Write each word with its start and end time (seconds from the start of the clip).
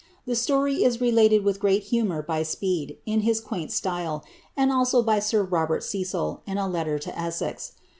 The 0.25 0.33
storj 0.33 0.79
is 0.81 0.99
related 0.99 1.43
with 1.43 1.59
gr 1.59 1.67
o{ 1.67 1.71
gre 1.73 1.77
BLIZADSTH. 1.77 1.93
157 1.93 2.11
or 2.17 2.21
by 2.23 2.41
Speed, 2.41 2.97
in 3.05 3.19
his 3.19 3.39
quaint 3.39 3.71
style, 3.71 4.23
and 4.57 4.71
also 4.71 5.03
by 5.03 5.19
sir 5.19 5.43
Robert 5.43 5.83
Cecil,' 5.83 6.41
in 6.47 6.57
a 6.57 6.67
tr 6.71 6.97
to 6.97 7.11
Enex. 7.11 7.73